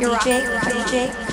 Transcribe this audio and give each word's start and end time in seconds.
You're 0.00 0.10
rocking 0.10 0.48
with 0.48 0.60
DJ, 0.62 1.10
DJ, 1.10 1.31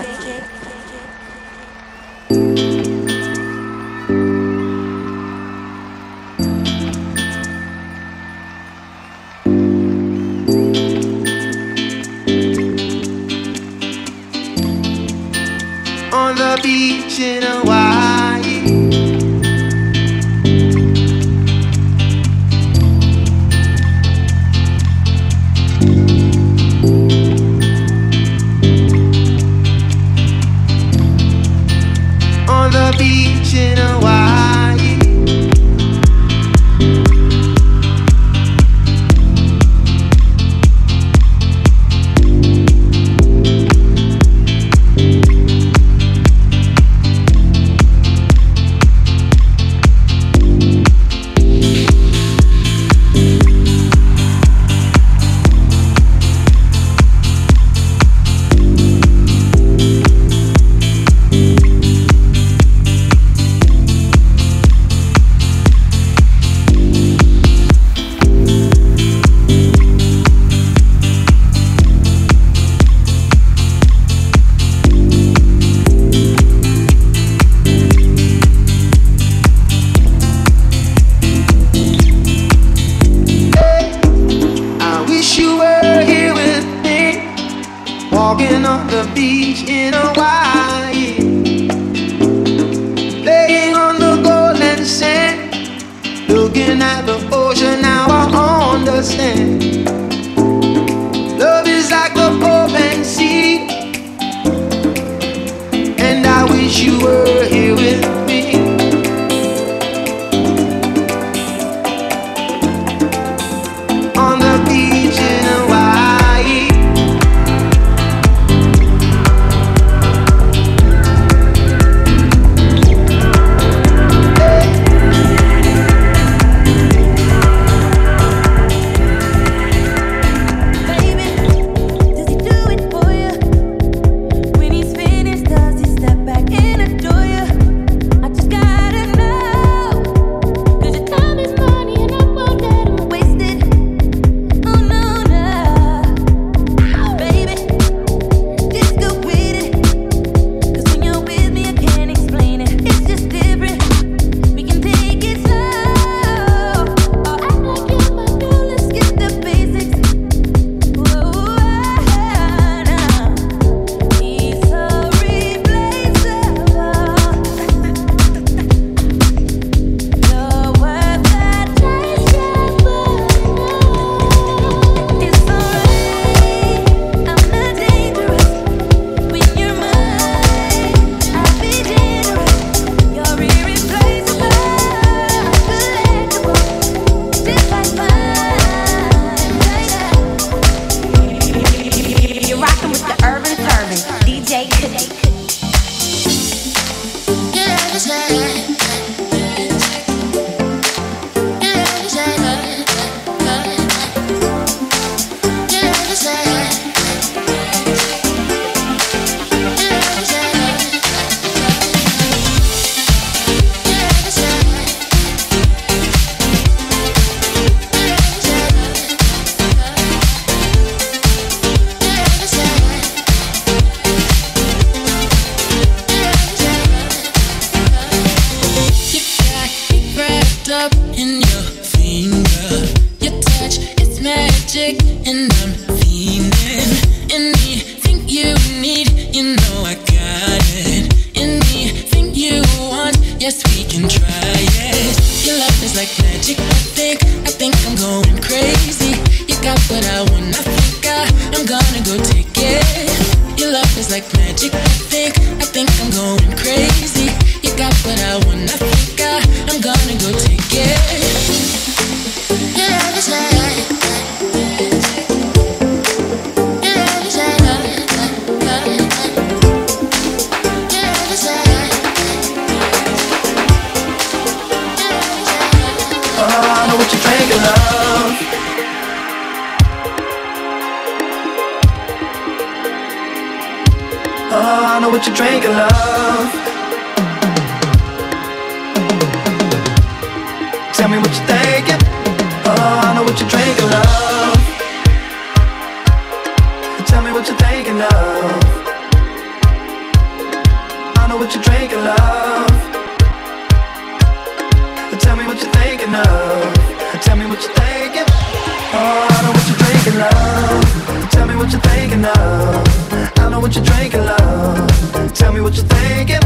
what 315.70 315.78
you're 315.78 315.86
thinking. 315.86 316.40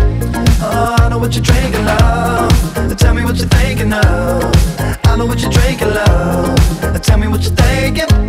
Oh, 0.60 0.96
I 1.00 1.08
know 1.08 1.18
what 1.18 1.34
you're 1.34 1.44
drinking, 1.44 1.86
love. 1.86 2.98
Tell 2.98 3.14
me 3.14 3.24
what 3.24 3.38
you're 3.38 3.48
thinking 3.48 3.94
of. 3.94 4.44
I 5.06 5.16
know 5.18 5.25
what 5.25 5.40
you're 5.42 5.50
drinking, 5.50 5.90
love. 5.90 7.02
Tell 7.02 7.18
me 7.18 7.30
what 7.30 7.42
you're 7.42 7.56
thinking. 7.56 8.23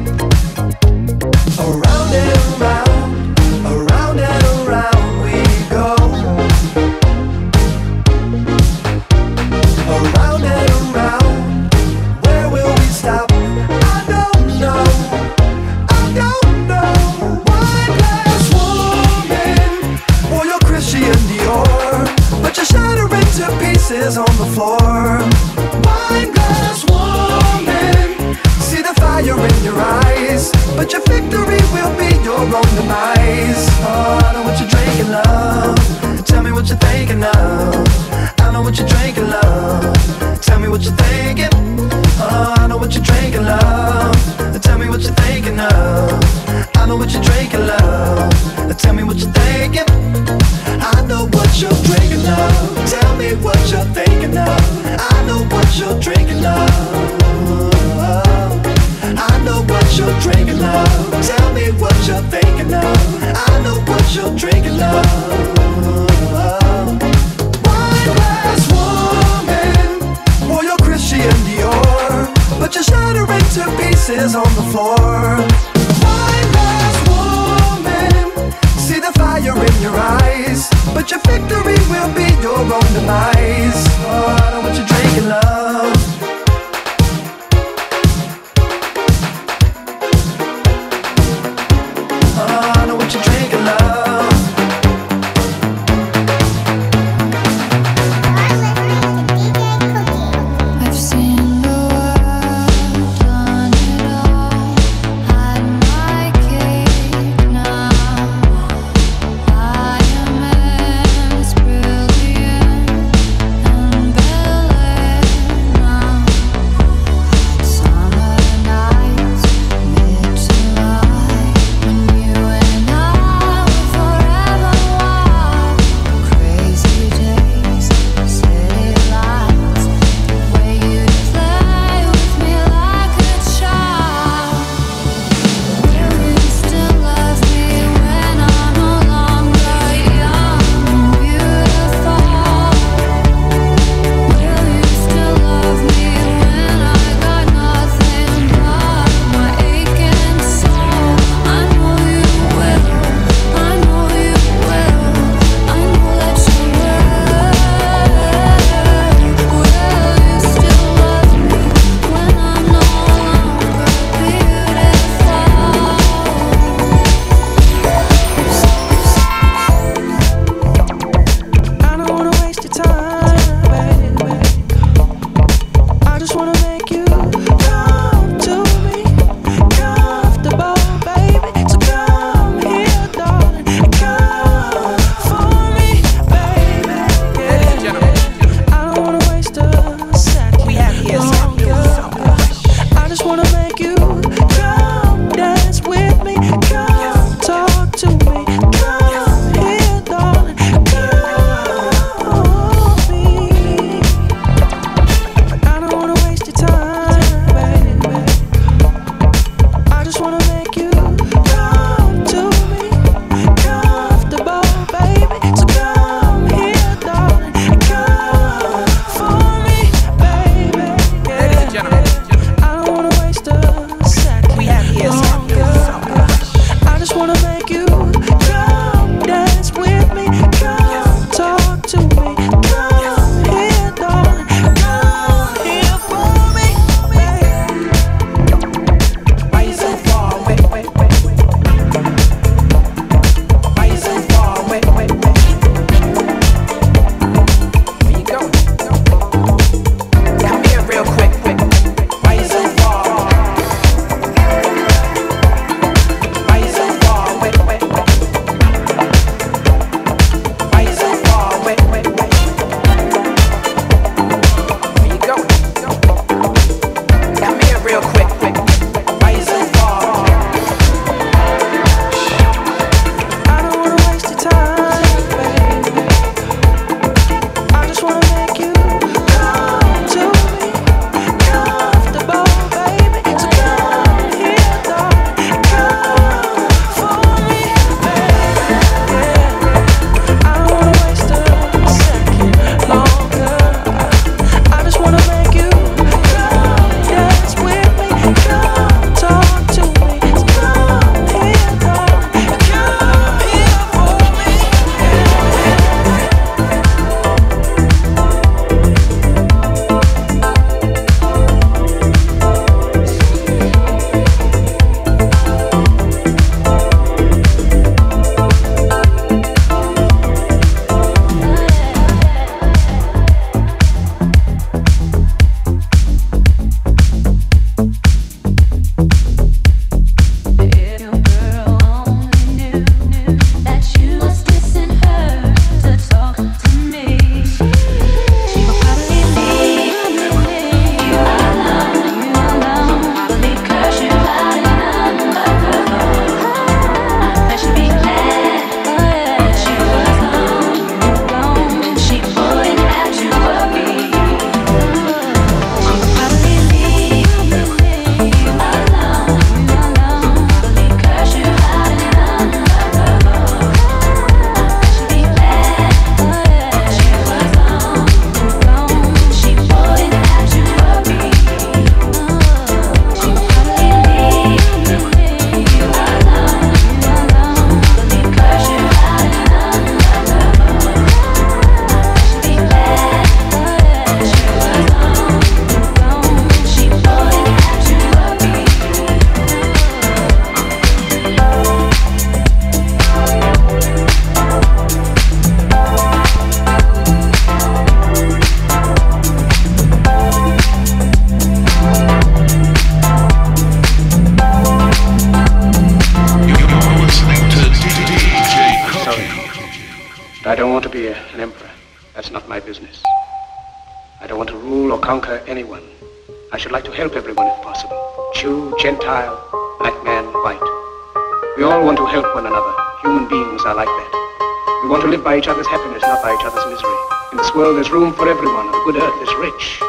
by 425.24 425.40
each 425.40 425.48
other's 425.48 425.66
happiness, 425.66 426.04
not 426.04 426.20
by 426.20 426.36
each 426.36 426.44
other's 426.44 426.68
misery. 426.68 427.00
In 427.32 427.40
this 427.40 427.48
world 427.56 427.80
there's 427.80 427.88
room 427.88 428.12
for 428.12 428.28
everyone, 428.28 428.68
the 428.68 428.82
good 428.84 429.00
earth 429.00 429.18
is 429.24 429.32
rich 429.40 429.80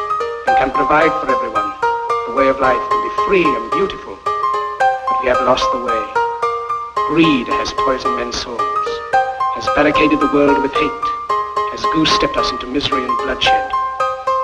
and 0.48 0.56
can 0.56 0.70
provide 0.72 1.12
for 1.20 1.28
everyone. 1.28 1.76
The 2.32 2.34
way 2.34 2.48
of 2.48 2.56
life 2.56 2.80
can 2.80 3.00
be 3.04 3.12
free 3.28 3.44
and 3.44 3.64
beautiful, 3.76 4.16
but 4.24 5.16
we 5.20 5.28
have 5.28 5.44
lost 5.44 5.68
the 5.76 5.84
way. 5.84 6.02
Greed 7.12 7.46
has 7.52 7.68
poisoned 7.84 8.16
men's 8.16 8.40
souls, 8.40 8.88
has 9.60 9.68
barricaded 9.76 10.24
the 10.24 10.32
world 10.32 10.56
with 10.64 10.72
hate, 10.72 11.06
has 11.76 11.84
goose-stepped 11.92 12.40
us 12.40 12.48
into 12.56 12.72
misery 12.72 13.04
and 13.04 13.12
bloodshed. 13.20 13.68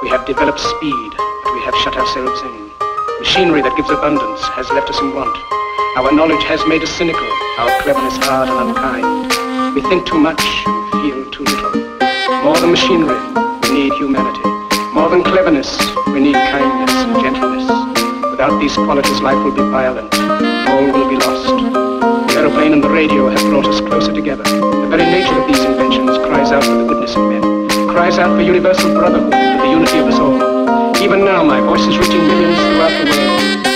We 0.04 0.12
have 0.12 0.28
developed 0.28 0.60
speed, 0.60 1.10
but 1.16 1.56
we 1.56 1.64
have 1.64 1.74
shut 1.80 1.96
ourselves 1.96 2.36
in. 2.44 2.68
Machinery 3.16 3.64
that 3.64 3.72
gives 3.80 3.88
abundance 3.88 4.44
has 4.52 4.68
left 4.76 4.92
us 4.92 5.00
in 5.00 5.16
want. 5.16 5.32
Our 5.96 6.12
knowledge 6.12 6.44
has 6.52 6.60
made 6.68 6.84
us 6.84 6.92
cynical, 6.92 7.24
our 7.56 7.72
cleverness 7.80 8.20
hard 8.28 8.52
and 8.52 8.60
unkind. 8.68 9.32
We 9.72 9.80
think 9.88 10.04
too 10.04 10.20
much, 10.20 10.42
more 12.52 12.60
than 12.60 12.70
machinery, 12.70 13.16
we 13.62 13.70
need 13.72 13.94
humanity. 13.94 14.44
More 14.92 15.08
than 15.08 15.24
cleverness, 15.24 15.72
we 16.08 16.20
need 16.20 16.34
kindness 16.34 16.92
and 16.92 17.16
gentleness. 17.24 17.64
Without 18.30 18.60
these 18.60 18.74
qualities, 18.74 19.22
life 19.22 19.42
will 19.42 19.56
be 19.56 19.62
violent. 19.72 20.12
All 20.68 20.84
will 20.84 21.08
be 21.08 21.16
lost. 21.16 21.48
The 21.48 22.40
aeroplane 22.40 22.74
and 22.74 22.84
the 22.84 22.90
radio 22.90 23.30
have 23.30 23.40
brought 23.48 23.64
us 23.64 23.80
closer 23.80 24.12
together. 24.12 24.42
The 24.42 24.86
very 24.90 25.06
nature 25.06 25.40
of 25.40 25.48
these 25.48 25.64
inventions 25.64 26.18
cries 26.28 26.52
out 26.52 26.64
for 26.64 26.76
the 26.76 26.84
goodness 26.84 27.16
of 27.16 27.26
men, 27.26 27.40
cries 27.88 28.18
out 28.18 28.36
for 28.36 28.42
universal 28.42 28.92
brotherhood, 28.92 29.32
for 29.32 29.62
the 29.64 29.70
unity 29.70 29.98
of 30.00 30.08
us 30.08 30.18
all. 30.18 31.02
Even 31.02 31.24
now, 31.24 31.42
my 31.42 31.58
voice 31.58 31.86
is 31.86 31.96
reaching 31.96 32.20
millions 32.20 32.58
throughout 32.58 32.92
the 33.02 33.10
world. 33.16 33.71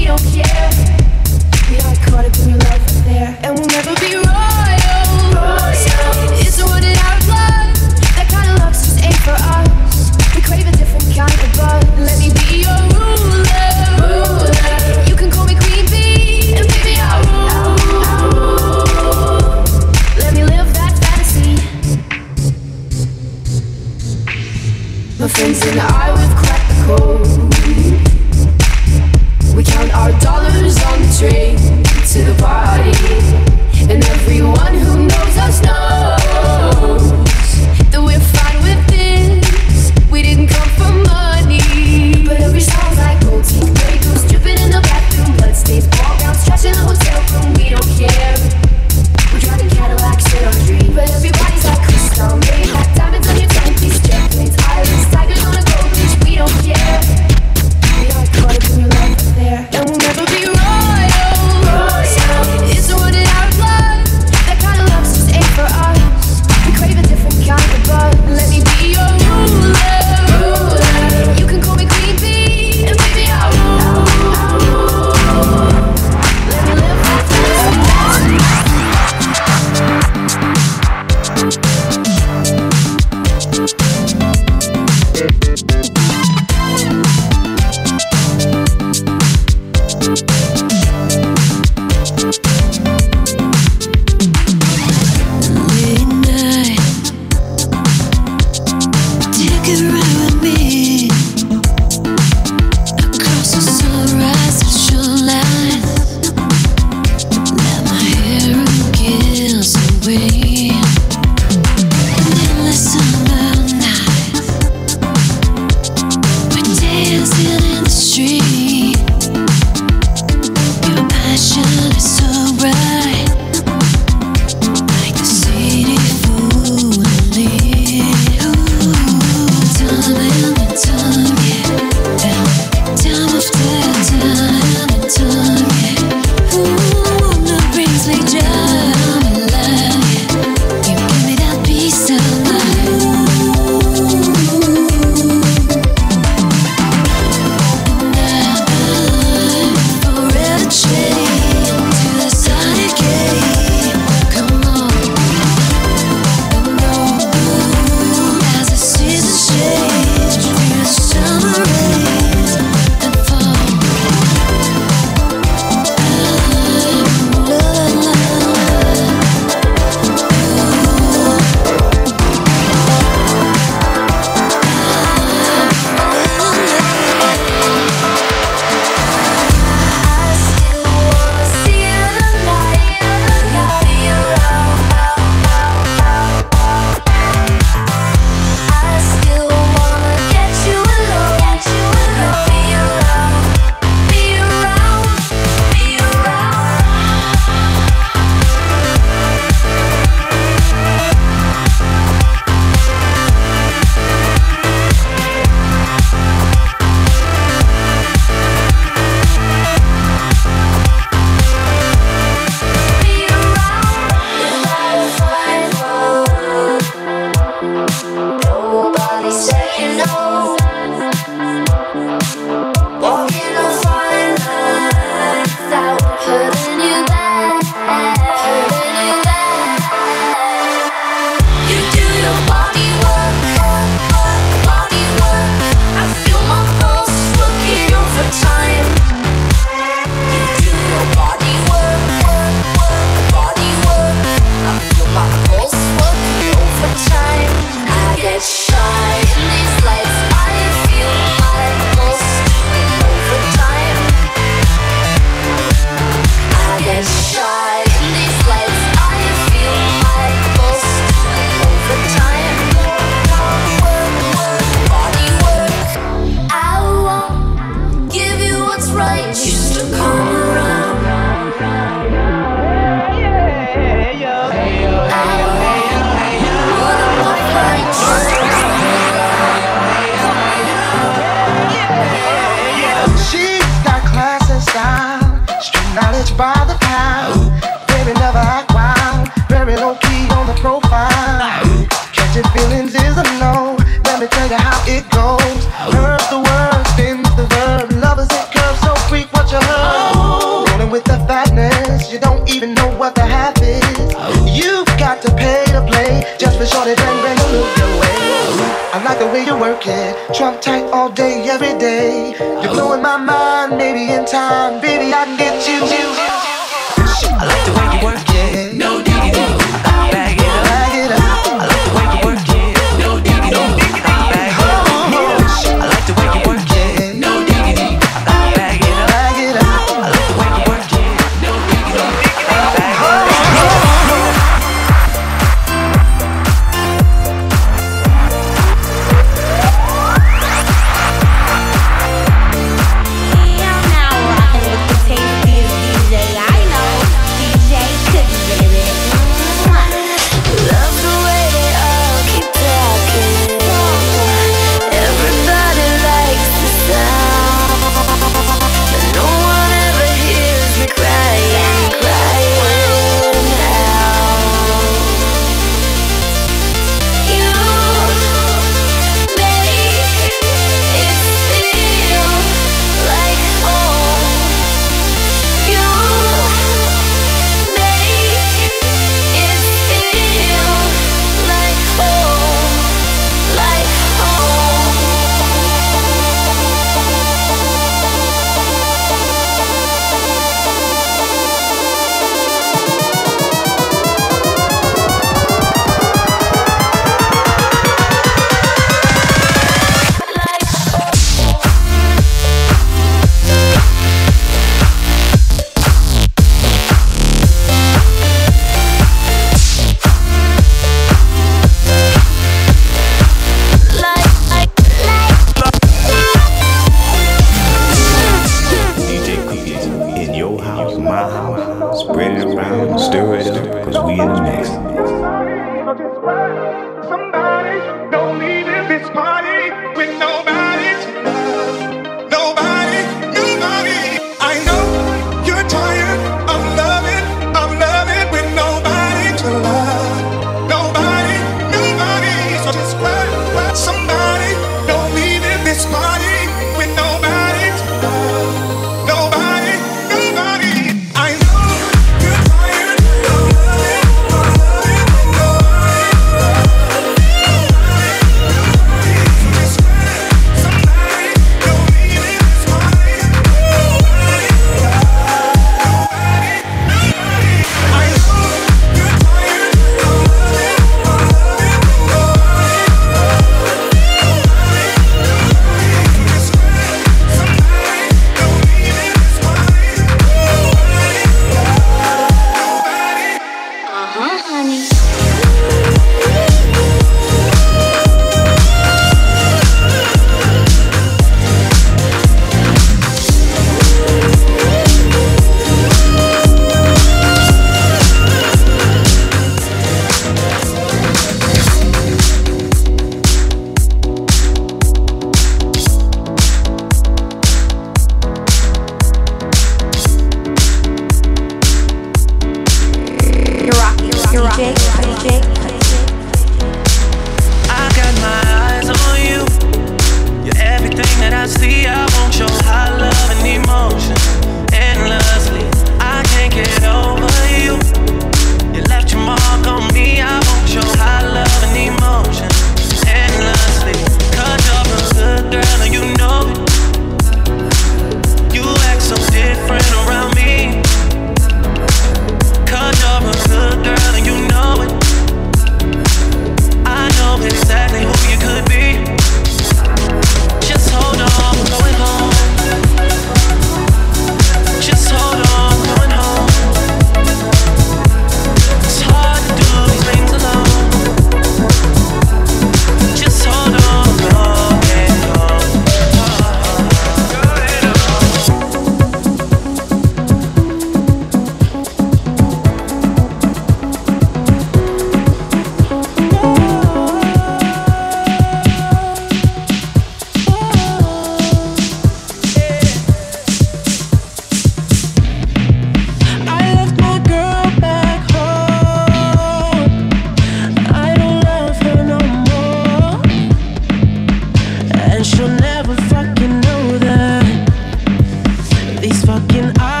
fucking 599.31 599.71
eyes 599.79 600.00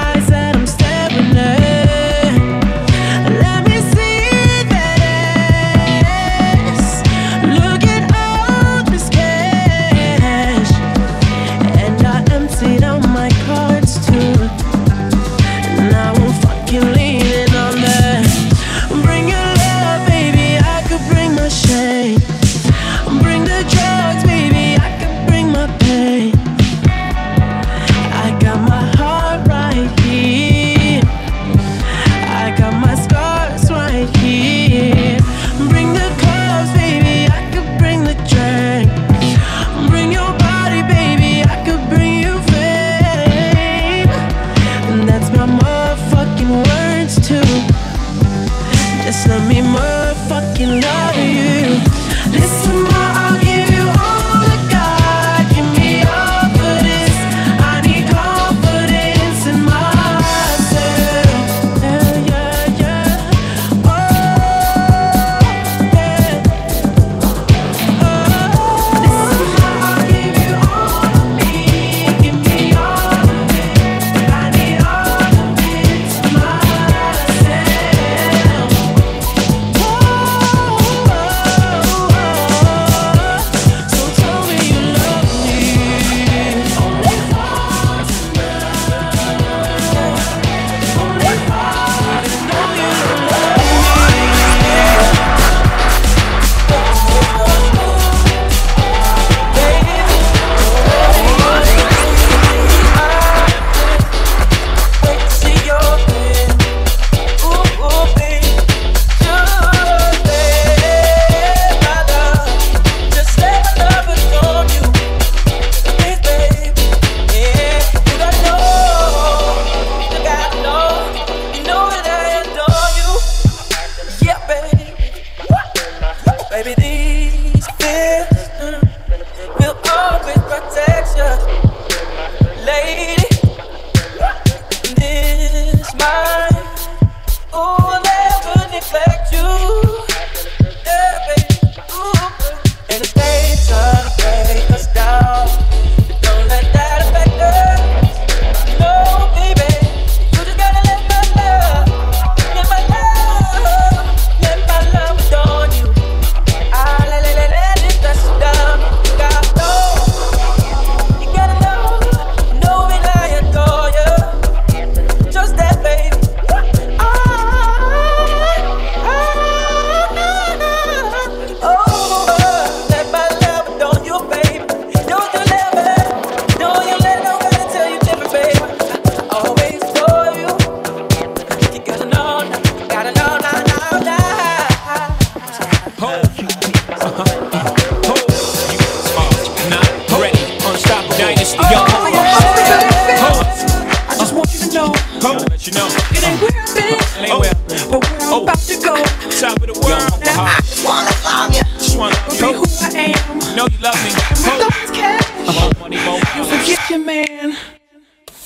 where 196.91 197.01
I've 197.01 197.15
been, 197.15 197.31
Anywhere. 197.31 197.51
Oh. 197.55 197.89
but 197.91 198.01
where 198.11 198.21
I'm 198.21 198.33
Oh. 198.33 198.43
about 198.43 198.59
to 198.59 198.75
go. 198.77 198.95
Top 199.39 199.57
of 199.61 199.67
the 199.67 199.79
world. 199.81 200.21
Now 200.25 200.43
I 200.43 200.61
uh-huh. 200.85 201.63
Just 201.77 201.97
wanna 201.97 202.15
be 202.29 202.37
who 202.37 202.63
I 202.81 203.15
am. 203.15 203.55
know 203.55 203.67
you 203.67 203.77
love 203.81 203.97
me. 204.03 204.11
Love 204.59 204.83
is 204.83 204.91
cash. 204.91 205.27
More 205.59 205.71
money, 205.79 205.97
more 206.05 206.19
You 206.35 206.43
forget 206.45 206.89
your 206.89 206.99
man. 206.99 207.57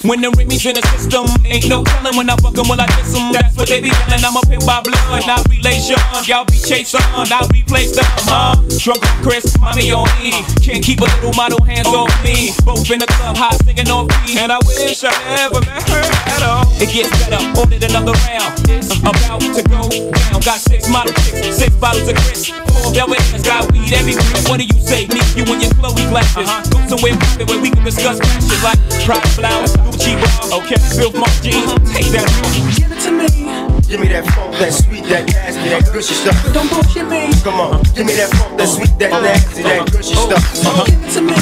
When 0.06 0.22
the 0.22 0.30
Remy's 0.38 0.64
in 0.66 0.76
the 0.76 0.86
system, 0.94 1.26
ain't 1.50 1.68
no 1.68 1.84
telling 1.84 2.16
when 2.16 2.30
I 2.30 2.36
fuck 2.38 2.54
fuck 2.54 2.64
'em, 2.64 2.70
will 2.70 2.80
I 2.80 2.86
diss 2.86 3.16
'em? 3.18 3.34
That's 3.34 3.56
what 3.58 3.68
they 3.68 3.82
be 3.82 3.90
yelling. 3.90 4.24
I'm 4.24 4.38
up 4.38 4.46
in 4.54 4.62
by 4.62 4.82
blood, 4.82 5.26
not 5.26 5.42
relation. 5.50 5.98
Y'all 6.30 6.46
be 6.46 6.60
chasing, 6.62 7.02
I'll 7.16 7.48
replace 7.50 7.96
them, 7.96 8.06
huh? 8.30 8.56
Drunk 8.78 9.02
on 9.02 9.18
Chris, 9.24 9.58
mommy 9.60 9.92
on 9.92 10.08
E. 10.22 10.46
Can't 10.62 10.84
keep 10.84 11.02
a 11.02 11.06
little 11.06 11.34
model 11.34 11.64
hands 11.66 11.88
off 11.88 12.14
me. 12.24 12.54
Both 12.64 12.90
in 12.92 13.00
the 13.00 13.08
club, 13.08 13.36
hot 13.38 13.58
singing 13.66 13.90
on 13.90 14.08
me. 14.08 14.38
And 14.38 14.52
I 14.52 14.60
wish 14.68 15.04
I 15.04 15.10
never 15.36 15.62
met 15.66 15.90
her 15.90 16.02
at 16.02 16.42
all. 16.44 16.70
It 16.80 16.94
gets 16.94 17.10
better, 17.26 17.42
ordered 17.58 17.84
another 17.84 18.14
round. 18.30 18.54
It's 18.70 18.94
about 18.94 19.42
to 19.42 19.64
go 19.66 19.90
down. 19.90 20.42
Got 20.46 20.60
six 20.62 20.88
model 20.88 21.14
chicks, 21.26 21.58
six 21.58 21.74
bottles 21.82 22.08
of 22.08 22.16
Chris. 22.22 22.46
Four 22.46 22.94
velvet 22.94 23.20
hands, 23.34 23.42
got 23.42 23.72
weed 23.72 23.92
everywhere. 23.92 24.46
What 24.46 24.62
do 24.62 24.66
you 24.70 24.80
say? 24.86 25.08
Me, 25.10 25.18
you 25.34 25.42
and 25.50 25.58
your 25.58 25.74
Chloe 25.74 26.06
glasses. 26.14 26.46
Uh-huh. 26.46 26.62
Go 26.70 26.78
somewhere 26.86 27.18
private 27.18 27.50
where 27.50 27.60
we 27.60 27.72
can 27.72 27.84
discuss 27.84 28.20
passion 28.20 28.62
like 28.62 28.78
private 29.06 29.34
flowers, 29.34 29.74
Gucci 29.96 30.12
bra. 30.20 30.28
Okay, 30.60 30.76
Bill 31.00 31.12
Mark 31.16 31.32
jeans, 31.40 31.72
take 31.96 32.12
that. 32.12 32.28
Give 32.76 32.92
it 32.92 33.00
to 33.08 33.12
me. 33.16 33.32
Give 33.88 34.00
me 34.04 34.12
that 34.12 34.28
funk, 34.36 34.52
that 34.60 34.74
sweet, 34.76 35.08
that 35.08 35.24
nasty, 35.24 35.70
that 35.72 35.88
gushy 35.88 36.14
stuff. 36.16 36.36
Don't 36.52 36.68
bullshit 36.68 37.08
me. 37.08 37.32
Come 37.48 37.64
on, 37.64 37.80
give 37.96 38.04
me 38.04 38.12
that 38.20 38.28
funk, 38.36 38.60
that 38.60 38.68
sweet, 38.68 38.92
that 39.00 39.12
nasty, 39.24 39.64
that 39.64 39.88
gushy 39.88 40.16
stuff. 40.20 40.44
Give 40.84 41.00
it 41.00 41.12
to 41.16 41.22
me. 41.24 41.36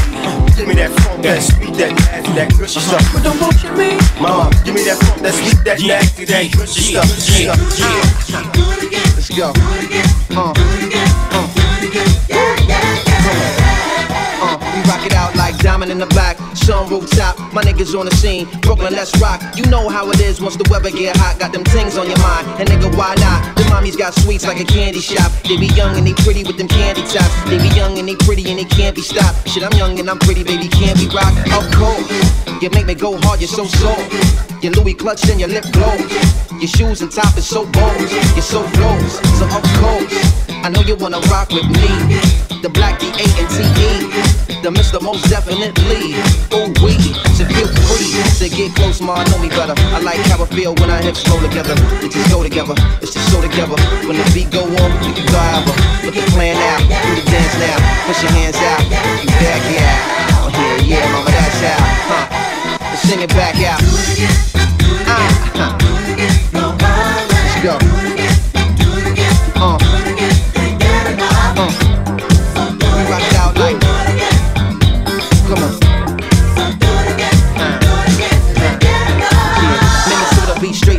Give 0.53 0.67
me 0.69 0.75
that 0.77 0.93
funk, 1.01 1.23
that 1.25 1.41
sweet, 1.41 1.73
that 1.81 1.97
nasty, 1.97 2.31
that 2.37 2.53
gushy 2.53 2.79
stuff. 2.79 3.01
But 3.09 3.23
don't 3.25 3.39
bullshit 3.41 3.73
me. 3.73 3.97
Uh-huh. 3.97 4.21
Mama, 4.21 4.53
give 4.61 4.75
me 4.77 4.85
that 4.85 5.01
funk, 5.01 5.25
that 5.25 5.33
sweet, 5.33 5.57
that 5.65 5.81
nasty, 5.81 6.25
that 6.29 6.53
gushy 6.53 6.93
stuff. 6.93 7.09
Yeah, 7.33 7.57
yeah. 7.57 8.05
Let's 9.17 9.33
go. 9.33 9.49
Uh, 9.49 10.53
do 10.53 10.61
it 10.77 10.93
again. 10.93 11.09
Uh, 11.33 11.41
uh. 14.45 14.57
we 14.61 14.79
rock 14.85 15.05
it 15.09 15.13
out 15.13 15.33
like 15.35 15.42
diamond 15.63 15.89
in 15.91 15.97
the 15.97 16.05
back, 16.07 16.37
sun 16.55 16.89
rooftop. 16.89 17.39
My 17.53 17.63
niggas 17.63 17.97
on 17.97 18.05
the 18.05 18.15
scene, 18.15 18.45
Brooklyn, 18.61 18.93
let's 18.93 19.15
rock. 19.19 19.41
You 19.55 19.65
know 19.71 19.87
how 19.87 20.09
it 20.11 20.19
is 20.19 20.41
once 20.41 20.57
the 20.57 20.67
weather 20.69 20.91
get 20.91 21.15
hot. 21.15 21.39
Got 21.39 21.53
them 21.53 21.63
things 21.63 21.97
on 21.97 22.05
your 22.05 22.19
mind, 22.19 22.45
and 22.59 22.67
nigga, 22.69 22.91
why 22.97 23.15
not? 23.15 23.55
The 23.55 23.63
mommies 23.71 23.97
got 23.97 24.13
sweets 24.13 24.45
like 24.45 24.59
a 24.59 24.65
candy 24.65 24.99
shop. 24.99 25.31
They 25.47 25.55
be 25.55 25.67
young 25.67 25.95
and 25.97 26.05
they 26.05 26.13
pretty 26.13 26.43
with 26.43 26.57
them 26.57 26.67
candy 26.67 27.01
tops. 27.07 27.31
They 27.49 27.57
be 27.57 27.71
young 27.73 27.97
and 27.97 28.07
they 28.07 28.15
pretty 28.27 28.43
and 28.51 28.59
they 28.59 28.65
can't 28.65 28.93
be 28.93 29.01
stopped. 29.01 29.47
Shit, 29.47 29.63
I'm 29.63 29.71
young 29.79 29.97
and 29.99 30.09
I'm 30.09 30.19
pretty, 30.19 30.43
baby, 30.43 30.67
can't 30.67 30.99
be 30.99 31.07
rocked. 31.07 31.39
Up 31.55 31.63
cold, 31.79 32.03
you 32.61 32.69
make 32.75 32.85
me 32.85 32.93
go 32.93 33.17
hard, 33.23 33.39
you're 33.39 33.47
so 33.47 33.63
soft. 33.65 34.03
Your 34.61 34.73
Louis 34.73 34.93
clutch 34.93 35.23
and 35.29 35.39
your 35.39 35.49
lip 35.49 35.65
glows. 35.71 36.11
Your 36.59 36.67
shoes 36.67 37.01
and 37.01 37.11
top 37.11 37.37
is 37.37 37.47
so 37.47 37.65
bold. 37.71 37.99
You're 38.35 38.43
so 38.43 38.63
flows, 38.75 39.13
so 39.39 39.45
up 39.47 39.63
close. 39.79 40.11
I 40.63 40.69
know 40.69 40.81
you 40.81 40.95
wanna 40.95 41.19
rock 41.31 41.49
with 41.49 41.67
me. 41.71 41.87
The 42.61 42.69
black, 42.69 42.99
the 42.99 43.07
A 43.07 43.25
and 43.39 43.49
T 43.51 43.63
E. 43.63 44.33
The 44.63 44.69
Mr. 44.69 45.01
Mos 45.01 45.21
definitely. 45.53 46.15
Oh, 46.51 46.67
we. 46.83 46.97
So 47.37 47.45
feel 47.45 47.67
free 47.85 48.09
to 48.39 48.55
get 48.55 48.75
close, 48.75 49.01
ma. 49.01 49.23
Know 49.23 49.39
me 49.39 49.49
better. 49.49 49.73
I 49.93 49.99
like 49.99 50.19
how 50.27 50.43
I 50.43 50.47
feel 50.47 50.73
when 50.75 50.89
our 50.89 51.01
hips 51.01 51.27
roll 51.29 51.39
together. 51.41 51.75
It 52.01 52.11
just 52.11 52.29
go 52.31 52.43
together. 52.43 52.73
It's 53.01 53.13
just 53.13 53.31
so 53.31 53.41
together. 53.41 53.77
When 54.07 54.17
the 54.17 54.25
beat 54.33 54.51
go 54.51 54.63
on, 54.63 54.89
we 55.01 55.13
can 55.13 55.25
go 55.27 55.37
however. 55.37 55.73
Put 56.01 56.13
the 56.15 56.25
plan 56.33 56.57
out. 56.57 56.81
Do 56.81 57.21
the 57.21 57.29
dance 57.29 57.55
now. 57.59 57.77
Push 58.07 58.23
your 58.23 58.31
hands 58.31 58.57
out. 58.57 58.81
You 59.21 59.29
back 59.41 59.63
out. 59.81 60.53
Yeah, 60.53 60.99
yeah, 60.99 61.11
mama, 61.11 61.31
that's 61.31 61.61
how. 61.61 61.77
Huh. 62.09 62.25
Let's 62.79 63.01
sing 63.01 63.21
it 63.21 63.29
back 63.29 63.55
out. 63.61 63.81
Ah, 65.07 65.29
huh. 65.55 65.77
Let's 67.29 67.63
go. 67.63 67.92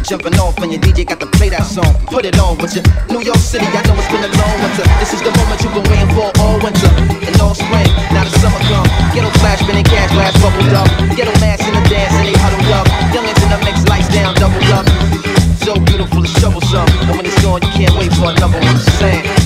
Jumping 0.05 0.37
off, 0.37 0.57
and 0.61 0.71
your 0.71 0.81
DJ 0.81 1.09
got 1.09 1.19
to 1.21 1.27
play 1.27 1.49
that 1.49 1.65
song. 1.65 1.89
Put 2.13 2.29
it 2.29 2.37
on 2.39 2.61
with 2.61 2.77
you. 2.77 2.85
New 3.09 3.25
York 3.25 3.41
City, 3.41 3.65
I 3.65 3.81
know 3.89 3.97
it's 3.97 4.09
been 4.13 4.21
a 4.21 4.29
long 4.37 4.57
winter. 4.61 4.85
This 5.01 5.17
is 5.17 5.25
the 5.25 5.33
moment 5.33 5.65
you've 5.65 5.73
been 5.73 5.89
waiting 5.89 6.13
for 6.13 6.29
all 6.45 6.61
winter 6.61 6.93
and 7.25 7.35
all 7.41 7.57
spring. 7.57 7.89
Now 8.13 8.29
the 8.29 8.35
summer 8.39 8.61
come. 8.69 8.85
Ghetto 9.17 9.33
flash, 9.41 9.65
spinning 9.65 9.89
cash, 9.89 10.13
glass 10.13 10.37
bubbled 10.45 10.77
up. 10.77 10.89
Ghetto 11.17 11.33
mass 11.41 11.65
in 11.65 11.73
the 11.73 11.83
dance, 11.89 12.13
and 12.21 12.29
they 12.29 12.37
huddled 12.37 12.71
up. 12.77 12.87
Youngins 13.17 13.41
in 13.41 13.49
the 13.49 13.61
mix, 13.65 13.81
lights 13.89 14.13
down, 14.13 14.37
doubled 14.37 14.71
up. 14.77 14.85
So 15.65 15.73
beautiful, 15.81 16.21
it's 16.21 16.37
troublesome. 16.37 16.89
And 17.09 17.17
when 17.17 17.25
it's 17.25 17.41
gone, 17.41 17.65
you 17.65 17.73
can't 17.73 17.97
wait 17.97 18.13
for 18.13 18.29
another 18.29 18.61
one. 18.61 18.77
Just 18.77 19.01
saying. 19.01 19.44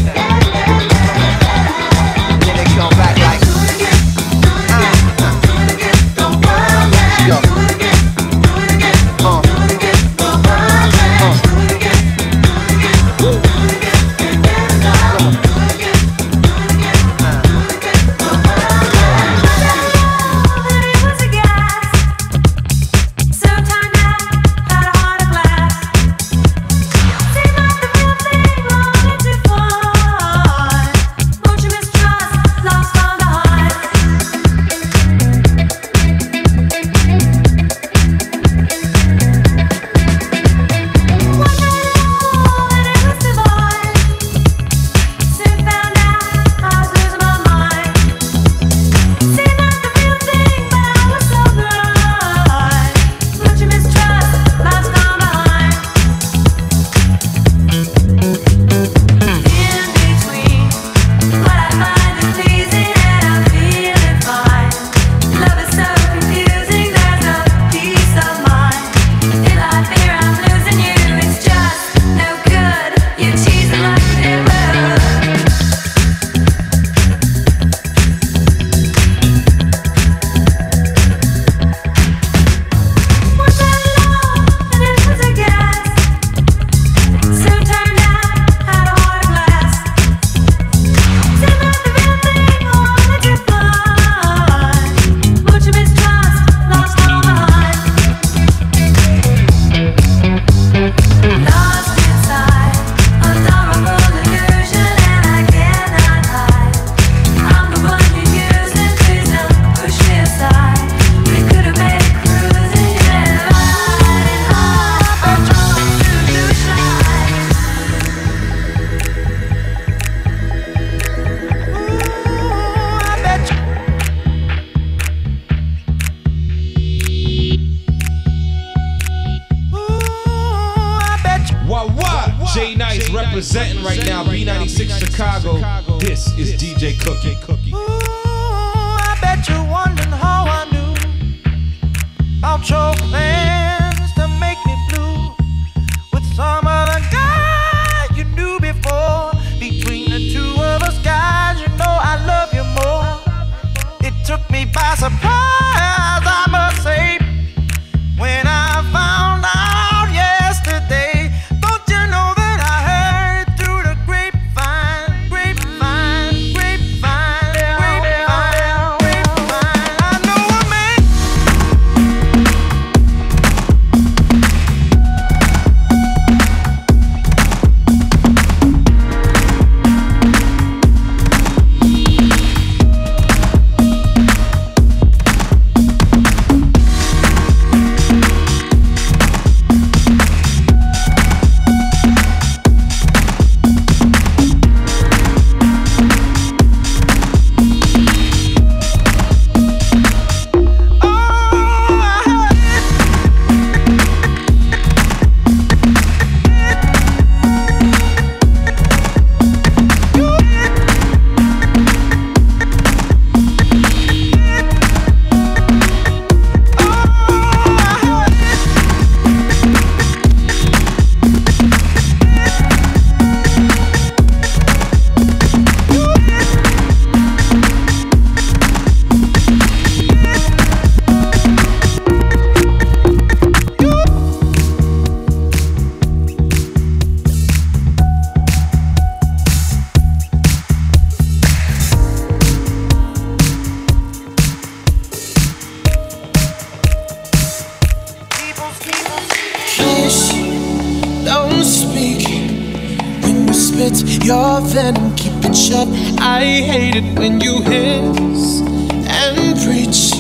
your 254.29 254.61
venom, 254.61 255.17
keep 255.17 255.33
it 255.43 255.57
shut. 255.57 255.89
I 256.21 256.45
hate 256.45 256.97
it 256.97 257.19
when 257.19 257.41
you 257.41 257.63
hiss 257.63 258.61
and 259.09 259.57
preach 259.65 260.13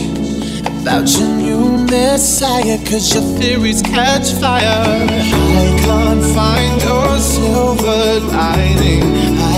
about 0.80 1.06
your 1.12 1.28
new 1.28 1.84
messiah, 1.84 2.78
cause 2.88 3.12
your 3.12 3.22
theories 3.38 3.82
catch 3.82 4.32
fire. 4.40 4.64
I 4.64 5.66
can't 5.84 6.24
find 6.34 6.80
your 6.80 7.18
silver 7.18 8.20
lining. 8.32 9.04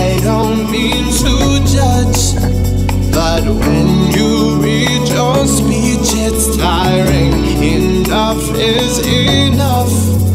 I 0.03 0.19
don't 0.21 0.69
mean 0.69 1.05
to 1.23 1.33
judge, 1.75 2.35
but 3.13 3.45
when 3.45 4.11
you 4.11 4.59
read 4.59 5.07
your 5.15 5.47
speech, 5.47 6.11
it's 6.27 6.57
tiring. 6.57 7.31
Enough 7.63 8.43
is 8.57 8.99
enough. 9.07 10.30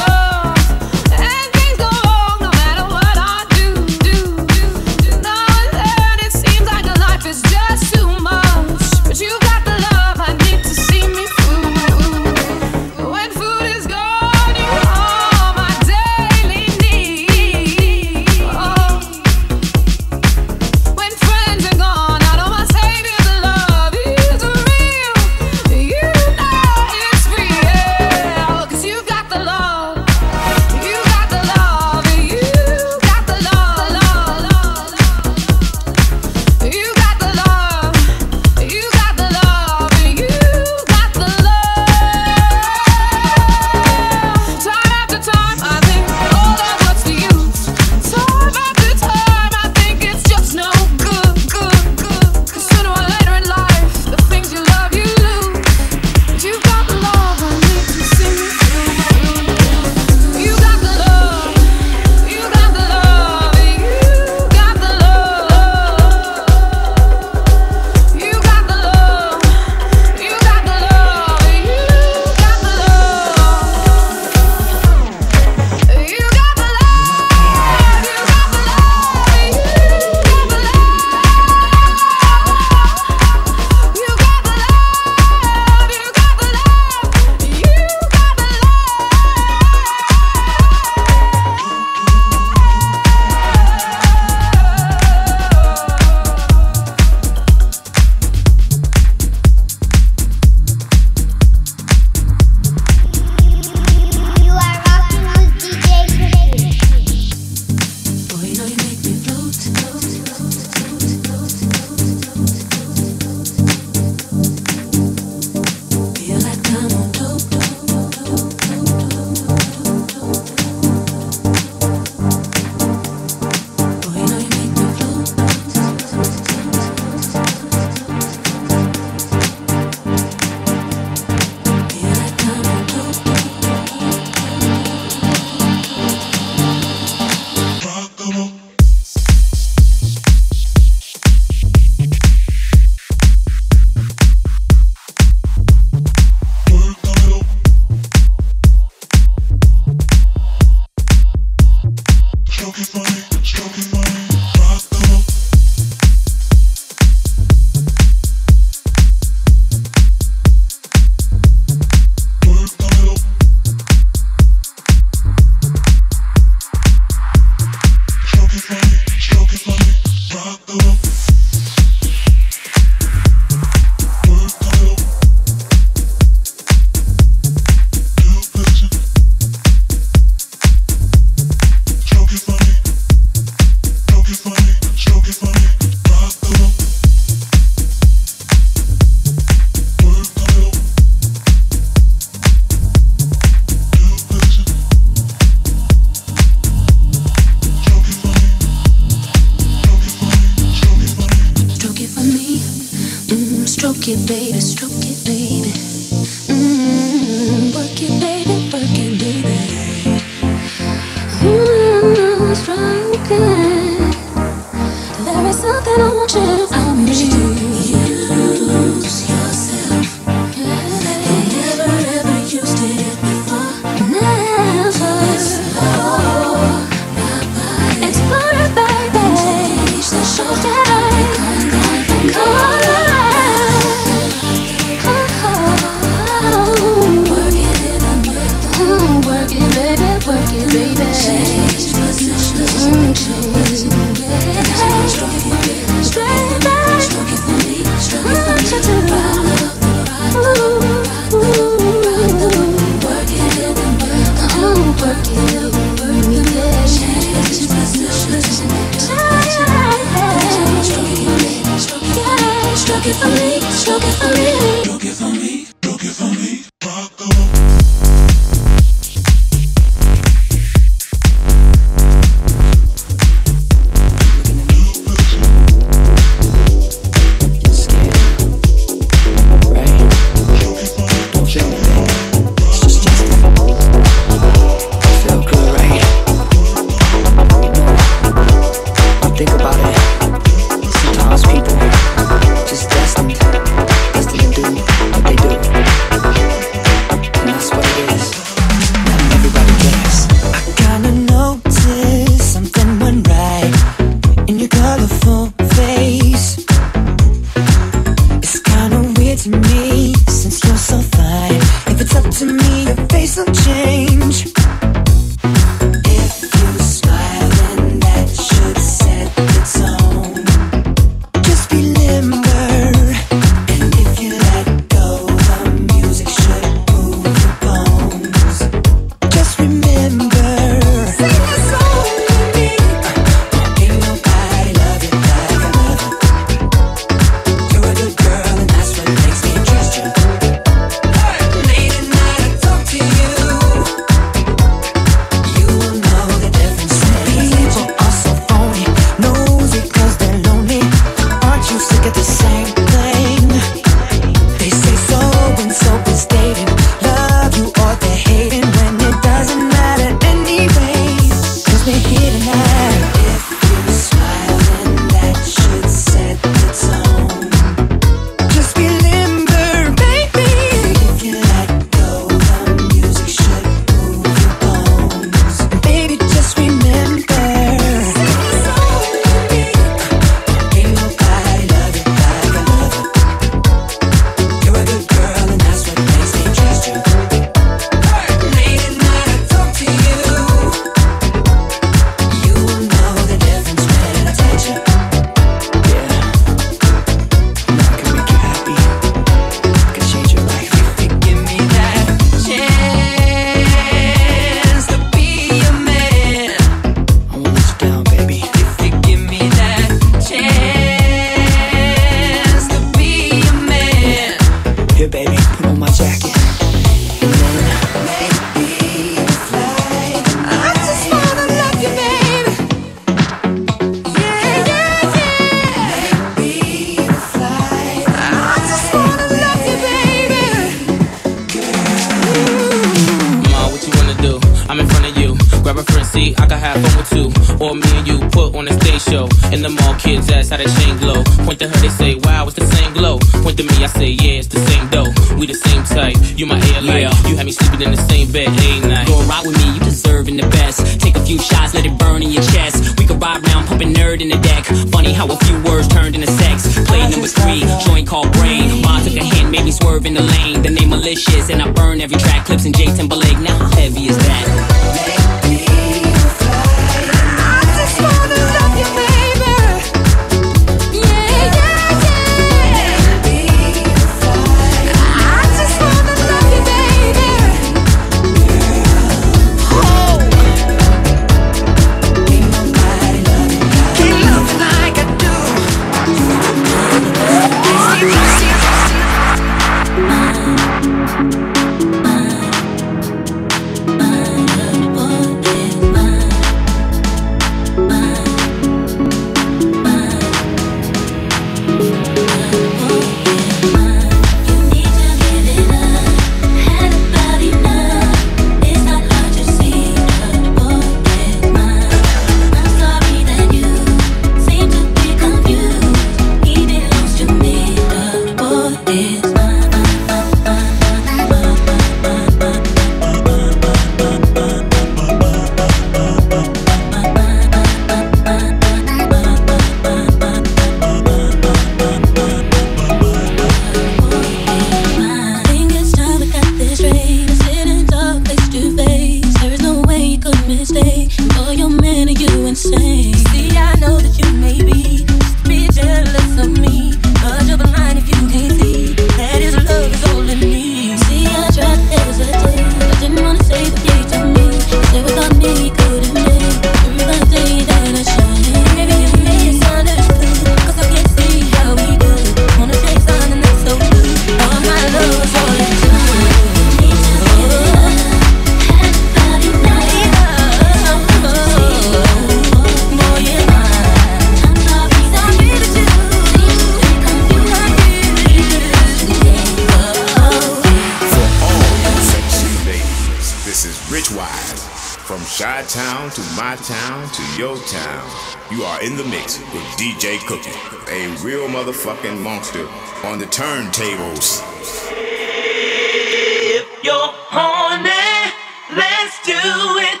town 585.68 586.08
to 586.08 586.22
my 586.34 586.56
town 586.56 587.06
to 587.10 587.22
your 587.38 587.58
town. 587.58 588.10
You 588.50 588.62
are 588.62 588.82
in 588.82 588.96
the 588.96 589.04
mix 589.04 589.38
with 589.52 589.62
DJ 589.76 590.18
Cookie, 590.26 590.56
a 590.90 591.14
real 591.22 591.46
motherfucking 591.46 592.18
monster 592.22 592.66
on 593.04 593.18
the 593.18 593.26
turntables. 593.26 594.42
If 594.90 596.82
you're 596.82 597.12
horny, 597.28 598.32
let's 598.74 599.20
do 599.26 599.34
it. 599.34 600.00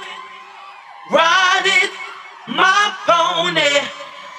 Ride 1.10 1.66
it, 1.66 1.90
my 2.48 2.94
pony, 3.04 3.84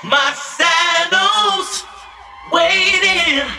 my 0.04 0.34
saddle's 0.34 1.86
waiting. 2.52 3.59